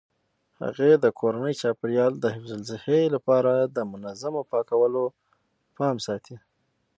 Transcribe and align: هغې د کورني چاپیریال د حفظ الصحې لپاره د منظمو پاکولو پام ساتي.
هغې 0.61 0.91
د 1.03 1.05
کورني 1.19 1.53
چاپیریال 1.61 2.13
د 2.19 2.25
حفظ 2.35 2.51
الصحې 2.59 3.01
لپاره 3.15 3.53
د 3.75 3.77
منظمو 3.91 4.41
پاکولو 4.51 5.03
پام 5.77 5.95
ساتي. 6.05 6.35